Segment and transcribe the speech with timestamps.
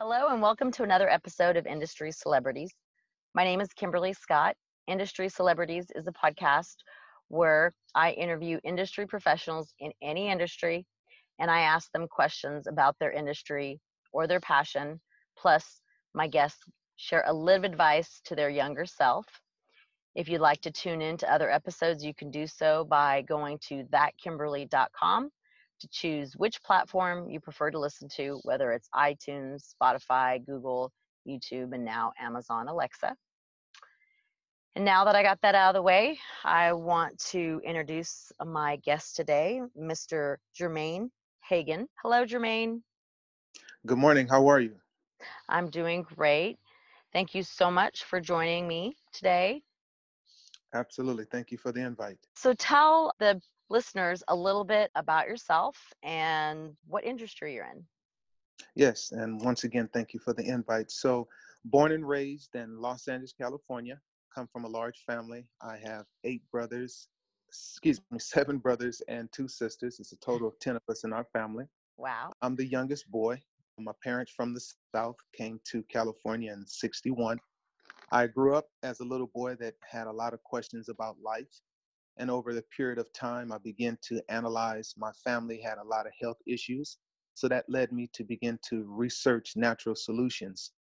[0.00, 2.72] Hello, and welcome to another episode of Industry Celebrities.
[3.34, 4.54] My name is Kimberly Scott.
[4.86, 6.76] Industry Celebrities is a podcast
[7.26, 10.86] where I interview industry professionals in any industry
[11.40, 13.80] and I ask them questions about their industry
[14.12, 15.00] or their passion.
[15.36, 15.80] Plus,
[16.14, 16.62] my guests
[16.94, 19.26] share a little advice to their younger self.
[20.14, 23.58] If you'd like to tune in to other episodes, you can do so by going
[23.66, 25.32] to thatkimberly.com
[25.80, 30.92] to choose which platform you prefer to listen to, whether it's iTunes, Spotify, Google,
[31.26, 33.14] YouTube, and now Amazon Alexa.
[34.76, 38.76] And now that I got that out of the way, I want to introduce my
[38.76, 40.36] guest today, Mr.
[40.58, 41.10] Jermaine
[41.48, 41.88] Hagan.
[42.02, 42.80] Hello, Jermaine.
[43.86, 44.28] Good morning.
[44.28, 44.76] How are you?
[45.48, 46.58] I'm doing great.
[47.12, 49.62] Thank you so much for joining me today.
[50.74, 51.24] Absolutely.
[51.24, 52.18] Thank you for the invite.
[52.36, 57.84] So, tell the listeners a little bit about yourself and what industry you're in.
[58.74, 59.12] Yes.
[59.12, 60.90] And once again, thank you for the invite.
[60.90, 61.28] So,
[61.64, 64.00] born and raised in Los Angeles, California,
[64.34, 65.44] come from a large family.
[65.62, 67.08] I have eight brothers,
[67.48, 69.98] excuse me, seven brothers and two sisters.
[70.00, 71.64] It's a total of 10 of us in our family.
[71.96, 72.32] Wow.
[72.42, 73.42] I'm the youngest boy.
[73.80, 74.60] My parents from the
[74.94, 77.38] South came to California in 61.
[78.10, 81.46] I grew up as a little boy that had a lot of questions about life.
[82.18, 84.94] And over the period of time, I began to analyze.
[84.96, 86.98] My family had a lot of health issues.
[87.34, 90.72] So that led me to begin to research natural solutions.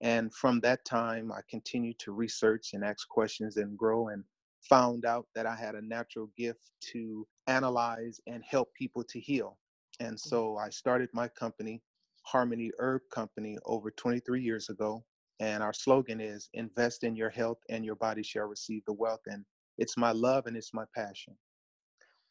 [0.00, 4.22] And from that time, I continued to research and ask questions and grow and
[4.68, 9.58] found out that I had a natural gift to analyze and help people to heal.
[10.00, 10.66] And so mm-hmm.
[10.66, 11.82] I started my company,
[12.22, 15.04] Harmony Herb Company, over 23 years ago
[15.40, 19.22] and our slogan is invest in your health and your body shall receive the wealth
[19.26, 19.44] and
[19.78, 21.34] it's my love and it's my passion.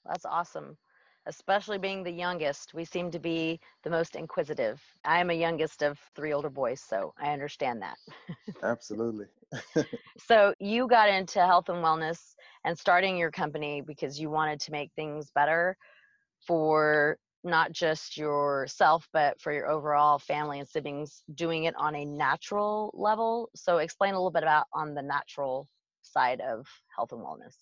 [0.06, 0.78] That's awesome
[1.26, 4.82] especially being the youngest we seem to be the most inquisitive.
[5.06, 7.98] I am a youngest of three older boys so i understand that.
[8.64, 9.28] Absolutely.
[10.28, 14.72] So you got into health and wellness and starting your company because you wanted to
[14.72, 15.76] make things better
[16.46, 22.06] for not just yourself but for your overall family and siblings doing it on a
[22.06, 23.50] natural level.
[23.56, 25.68] So explain a little bit about on the natural
[26.04, 26.66] side of
[26.96, 27.56] health and wellness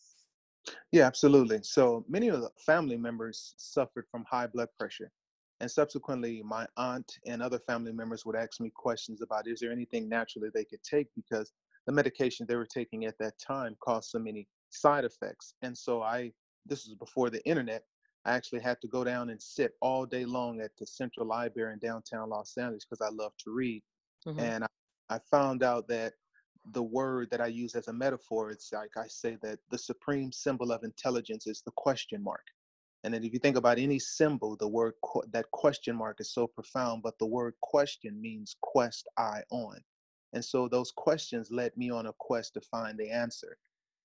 [0.92, 5.12] yeah absolutely so many of the family members suffered from high blood pressure
[5.60, 9.72] and subsequently my aunt and other family members would ask me questions about is there
[9.72, 11.52] anything naturally they could take because
[11.88, 16.02] the medication they were taking at that time caused so many side effects and so
[16.02, 16.32] i
[16.66, 17.84] this was before the internet
[18.26, 21.74] I actually had to go down and sit all day long at the Central Library
[21.74, 23.82] in downtown Los Angeles because I love to read.
[24.28, 24.40] Mm-hmm.
[24.40, 26.14] And I, I found out that
[26.72, 30.32] the word that I use as a metaphor, it's like I say that the supreme
[30.32, 32.44] symbol of intelligence is the question mark.
[33.04, 34.94] And then if you think about any symbol, the word
[35.32, 39.82] that question mark is so profound, but the word question means quest I on.
[40.34, 43.58] And so those questions led me on a quest to find the answer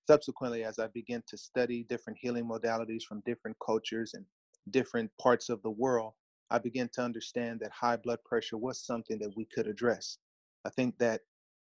[0.07, 4.25] subsequently, as I began to study different healing modalities from different cultures and
[4.71, 6.13] different parts of the world,
[6.49, 10.17] I began to understand that high blood pressure was something that we could address.
[10.65, 11.21] I think that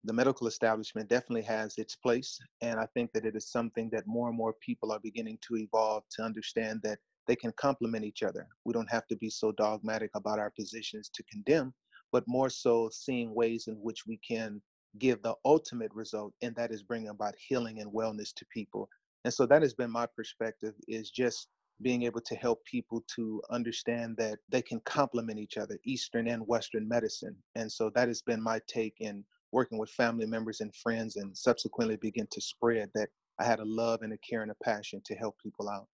[0.04, 4.08] the medical establishment definitely has its place, and I think that it is something that
[4.08, 8.24] more and more people are beginning to evolve to understand that they can complement each
[8.24, 8.48] other.
[8.66, 11.74] We don't have to be so dogmatic about our positions to condemn,
[12.12, 14.62] but more so seeing ways in which we can
[14.98, 18.90] give the ultimate result and that is bringing about healing and wellness to people
[19.26, 21.48] and so that has been my perspective is just
[21.82, 26.42] being able to help people to understand that they can complement each other eastern and
[26.48, 30.74] western medicine and so that has been my take in working with family members and
[30.76, 34.52] friends and subsequently begin to spread that i had a love and a care and
[34.52, 35.88] a passion to help people out.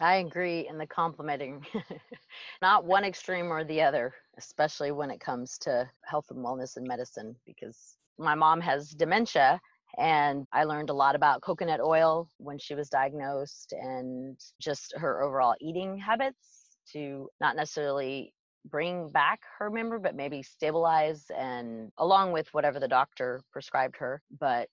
[0.00, 1.64] I agree in the complimenting,
[2.62, 6.86] not one extreme or the other, especially when it comes to health and wellness and
[6.86, 9.60] medicine, because my mom has dementia
[9.98, 15.22] and I learned a lot about coconut oil when she was diagnosed and just her
[15.22, 22.32] overall eating habits to not necessarily bring back her memory, but maybe stabilize and along
[22.32, 24.68] with whatever the doctor prescribed her, but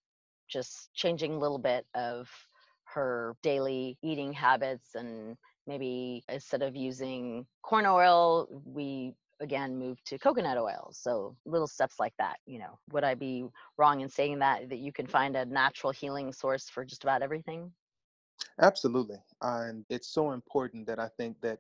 [0.50, 2.30] just changing a little bit of
[2.86, 5.38] her daily eating habits and
[5.68, 10.90] maybe instead of using corn oil, we again move to coconut oil.
[10.94, 12.78] So little steps like that you know.
[12.92, 13.46] Would i be
[13.78, 17.22] wrong in saying that that you can find a natural healing source for just about
[17.24, 17.72] everything?
[18.60, 21.60] Absolutely and it's so important that i think that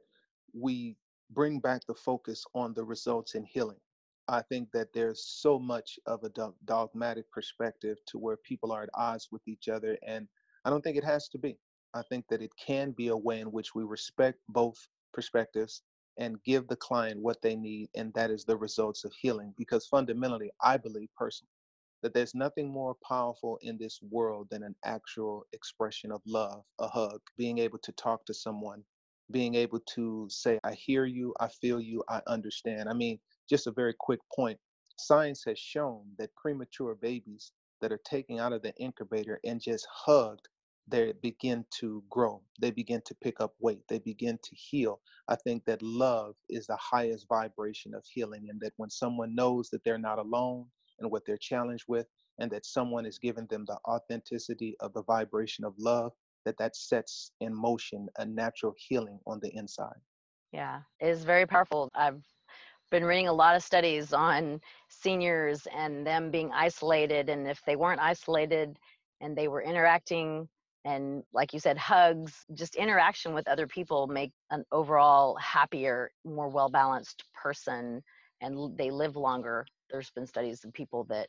[0.54, 0.96] we
[1.32, 3.80] bring back the focus on the results in healing
[4.28, 6.32] i think that there's so much of a
[6.66, 10.28] dogmatic perspective to where people are at odds with each other and
[10.66, 11.58] i don't think it has to be
[11.94, 15.84] i think that it can be a way in which we respect both perspectives
[16.18, 19.54] and give the client what they need, and that is the results of healing.
[19.58, 21.50] Because fundamentally, I believe personally
[22.04, 26.88] that there's nothing more powerful in this world than an actual expression of love, a
[26.88, 28.84] hug, being able to talk to someone,
[29.32, 32.90] being able to say, I hear you, I feel you, I understand.
[32.90, 33.20] I mean,
[33.50, 34.60] just a very quick point
[34.98, 39.88] science has shown that premature babies that are taken out of the incubator and just
[39.92, 40.48] hugged
[40.88, 45.36] they begin to grow they begin to pick up weight they begin to heal i
[45.36, 49.84] think that love is the highest vibration of healing and that when someone knows that
[49.84, 50.66] they're not alone
[51.00, 52.08] and what they're challenged with
[52.40, 56.12] and that someone is giving them the authenticity of the vibration of love
[56.46, 60.00] that that sets in motion a natural healing on the inside.
[60.52, 61.90] Yeah it is very powerful.
[61.96, 62.24] I've
[62.90, 64.60] been reading a lot of studies on
[64.90, 68.78] seniors and them being isolated and if they weren't isolated
[69.22, 70.48] and they were interacting
[70.84, 76.50] and like you said hugs just interaction with other people make an overall happier more
[76.50, 78.02] well balanced person
[78.42, 79.66] and they live longer.
[79.90, 81.28] There's been studies of people that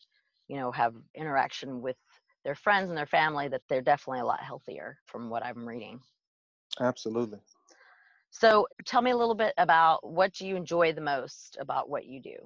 [0.48, 1.96] you know have interaction with
[2.44, 6.00] their friends and their family that they're definitely a lot healthier from what i'm reading
[6.80, 7.38] absolutely
[8.30, 12.06] so tell me a little bit about what do you enjoy the most about what
[12.06, 12.36] you do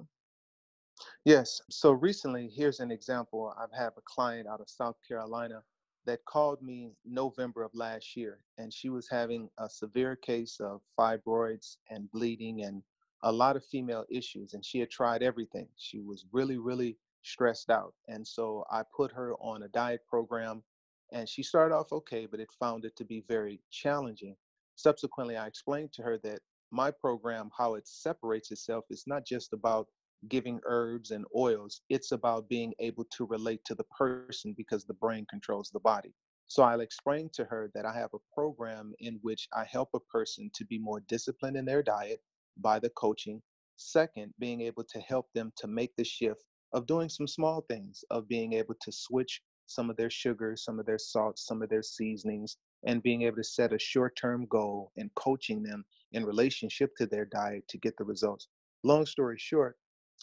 [1.25, 5.61] yes so recently here's an example i've had a client out of south carolina
[6.07, 10.81] that called me November of last year, and she was having a severe case of
[10.97, 12.81] fibroids and bleeding and
[13.23, 14.53] a lot of female issues.
[14.53, 15.67] And she had tried everything.
[15.75, 16.97] She was really, really
[17.27, 17.93] stressed out.
[18.07, 20.63] And so I put her on a diet program,
[21.11, 24.35] and she started off okay, but it found it to be very challenging.
[24.75, 26.39] Subsequently, I explained to her that
[26.71, 29.87] my program, how it separates itself, is not just about
[30.29, 31.81] giving herbs and oils.
[31.89, 36.13] It's about being able to relate to the person because the brain controls the body.
[36.47, 39.99] So I'll explain to her that I have a program in which I help a
[39.99, 42.19] person to be more disciplined in their diet
[42.57, 43.41] by the coaching.
[43.75, 48.03] Second, being able to help them to make the shift of doing some small things,
[48.09, 51.69] of being able to switch some of their sugars, some of their salts, some of
[51.69, 55.83] their seasonings, and being able to set a short term goal and coaching them
[56.13, 58.47] in relationship to their diet to get the results.
[58.83, 59.77] Long story short,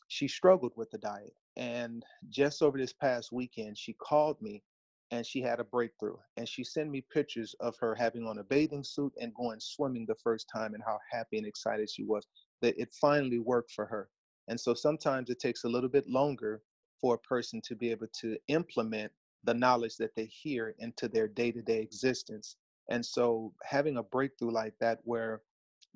[0.08, 1.35] she struggled with the diet.
[1.56, 4.62] And just over this past weekend, she called me
[5.11, 6.17] and she had a breakthrough.
[6.37, 10.06] And she sent me pictures of her having on a bathing suit and going swimming
[10.06, 12.26] the first time and how happy and excited she was
[12.62, 14.08] that it finally worked for her.
[14.49, 16.62] And so sometimes it takes a little bit longer
[17.00, 19.12] for a person to be able to implement
[19.44, 22.56] the knowledge that they hear into their day to day existence.
[22.91, 25.43] And so having a breakthrough like that, where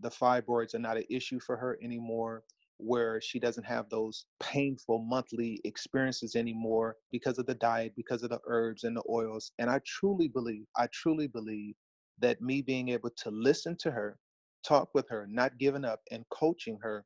[0.01, 2.45] the fibroids are not an issue for her anymore,
[2.79, 8.31] where she doesn't have those painful monthly experiences anymore because of the diet, because of
[8.31, 9.53] the herbs and the oils.
[9.59, 11.75] And I truly believe, I truly believe
[12.21, 14.19] that me being able to listen to her,
[14.65, 17.05] talk with her, not giving up, and coaching her,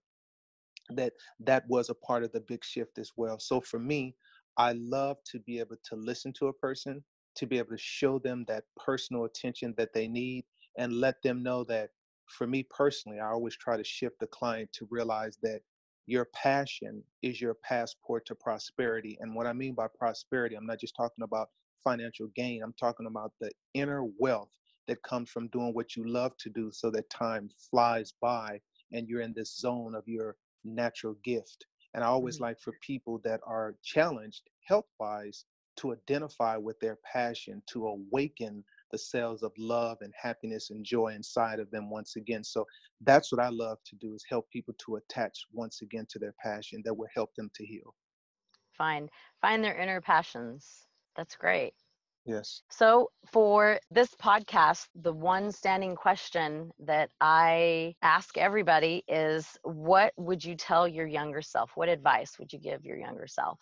[0.91, 3.39] that that was a part of the big shift as well.
[3.39, 4.15] So for me,
[4.57, 7.03] I love to be able to listen to a person,
[7.37, 10.45] to be able to show them that personal attention that they need,
[10.79, 11.91] and let them know that
[12.27, 15.61] for me personally, I always try to shift the client to realize that
[16.07, 19.17] your passion is your passport to prosperity.
[19.21, 21.49] And what I mean by prosperity, I'm not just talking about
[21.85, 24.51] financial gain, I'm talking about the inner wealth
[24.89, 28.61] that comes from doing what you love to do so that time flies by
[28.93, 31.67] and you're in this zone of your natural gift.
[31.95, 32.45] And I always mm-hmm.
[32.45, 35.45] like for people that are challenged health wise
[35.77, 41.09] to identify with their passion, to awaken the cells of love and happiness and joy
[41.09, 42.45] inside of them once again.
[42.45, 42.67] So
[43.01, 46.35] that's what I love to do is help people to attach once again to their
[46.43, 47.95] passion that will help them to heal.
[48.77, 50.87] Find find their inner passions.
[51.17, 51.75] That's great.
[52.25, 52.63] Yes.
[52.71, 60.45] So, for this podcast, the one standing question that I ask everybody is what would
[60.45, 61.73] you tell your younger self?
[61.75, 63.59] What advice would you give your younger self?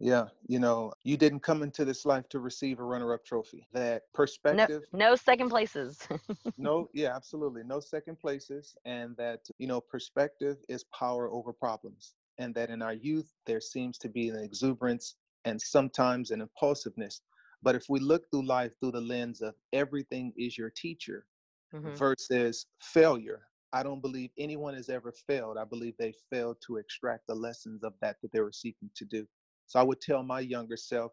[0.00, 3.66] Yeah, you know, you didn't come into this life to receive a runner-up trophy.
[3.72, 4.84] That perspective.
[4.92, 6.06] No, no second places.
[6.56, 12.14] no, yeah, absolutely, no second places, and that you know, perspective is power over problems,
[12.38, 17.20] and that in our youth there seems to be an exuberance and sometimes an impulsiveness.
[17.62, 21.26] But if we look through life through the lens of everything is your teacher
[21.74, 21.94] mm-hmm.
[21.94, 23.42] versus failure,
[23.72, 25.58] I don't believe anyone has ever failed.
[25.58, 29.04] I believe they failed to extract the lessons of that that they were seeking to
[29.04, 29.26] do.
[29.66, 31.12] So I would tell my younger self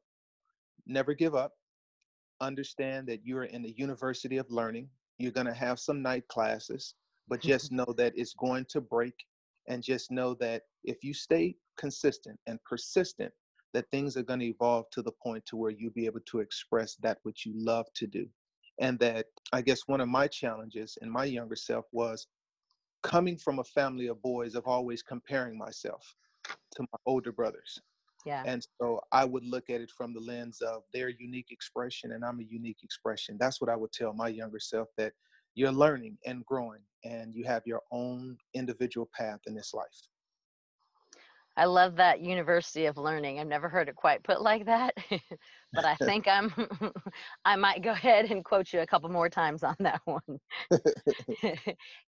[0.86, 1.53] never give up.
[2.41, 4.89] Understand that you're in the university of learning.
[5.17, 6.96] You're going to have some night classes,
[7.27, 9.15] but just know that it's going to break.
[9.67, 13.34] And just know that if you stay consistent and persistent,
[13.75, 16.39] that things are going to evolve to the point to where you'll be able to
[16.39, 18.25] express that which you love to do.
[18.79, 22.27] And that I guess one of my challenges in my younger self was
[23.03, 26.15] coming from a family of boys of always comparing myself
[26.48, 27.82] to my older brothers.
[28.25, 28.44] Yeah.
[28.46, 32.24] And so I would look at it from the lens of their unique expression and
[32.24, 33.36] I'm a unique expression.
[33.38, 35.12] That's what I would tell my younger self that
[35.53, 40.08] you're learning and growing and you have your own individual path in this life.
[41.57, 43.39] I love that University of Learning.
[43.39, 44.93] I've never heard it quite put like that,
[45.74, 46.53] but I think I'm
[47.45, 50.39] I might go ahead and quote you a couple more times on that one.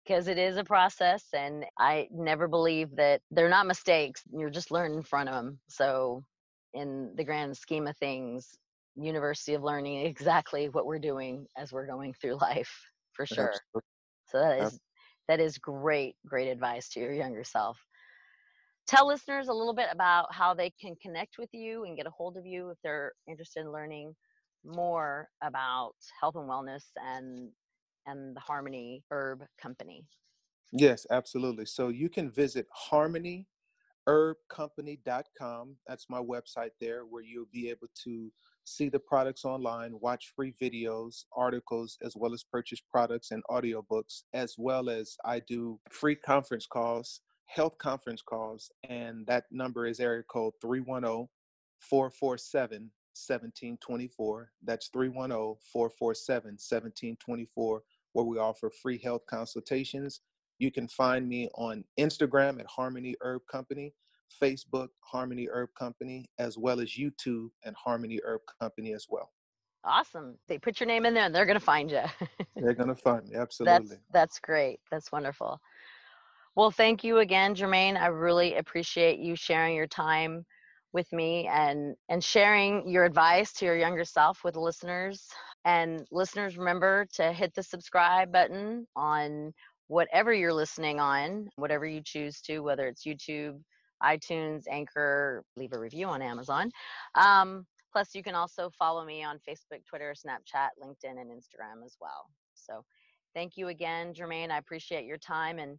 [0.07, 4.23] Cuz it is a process and I never believe that they're not mistakes.
[4.31, 5.59] You're just learning from them.
[5.69, 6.23] So
[6.73, 8.53] in the grand scheme of things,
[8.95, 13.53] University of Learning exactly what we're doing as we're going through life for sure.
[13.53, 13.81] Absolutely.
[14.27, 14.79] So that is
[15.29, 17.77] that is great great advice to your younger self
[18.87, 22.11] tell listeners a little bit about how they can connect with you and get a
[22.11, 24.15] hold of you if they're interested in learning
[24.65, 27.49] more about health and wellness and
[28.05, 30.05] and the Harmony Herb Company.
[30.71, 31.65] Yes, absolutely.
[31.65, 35.75] So you can visit harmonyherbcompany.com.
[35.87, 38.31] That's my website there where you'll be able to
[38.63, 44.23] see the products online, watch free videos, articles, as well as purchase products and audiobooks,
[44.33, 49.99] as well as I do free conference calls health conference calls, and that number is
[49.99, 51.27] area code 310
[51.79, 54.51] 447 1724.
[54.63, 60.21] That's 310 447 1724, where we offer free health consultations.
[60.59, 63.93] You can find me on Instagram at Harmony Herb Company,
[64.41, 69.31] Facebook, Harmony Herb Company, as well as YouTube and Harmony Herb Company as well.
[69.83, 70.37] Awesome.
[70.47, 72.01] They put your name in there and they're going to find you.
[72.55, 73.35] they're going to find me.
[73.39, 73.87] Absolutely.
[73.87, 74.79] That's, that's great.
[74.91, 75.61] That's wonderful.
[76.57, 77.97] Well, thank you again, Jermaine.
[78.01, 80.45] I really appreciate you sharing your time
[80.93, 85.27] with me and and sharing your advice to your younger self with listeners.
[85.65, 89.53] And listeners, remember to hit the subscribe button on
[89.87, 93.61] whatever you're listening on, whatever you choose to, whether it's YouTube,
[94.03, 96.71] iTunes, Anchor, leave a review on Amazon.
[97.15, 101.97] Um, plus, you can also follow me on Facebook, Twitter, Snapchat, LinkedIn, and Instagram as
[102.01, 102.29] well.
[102.55, 102.83] So,
[103.35, 104.51] thank you again, Jermaine.
[104.51, 105.77] I appreciate your time and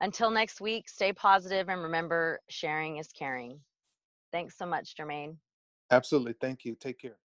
[0.00, 3.60] until next week, stay positive and remember sharing is caring.
[4.32, 5.36] Thanks so much, Jermaine.
[5.90, 6.34] Absolutely.
[6.40, 6.74] Thank you.
[6.74, 7.16] Take care.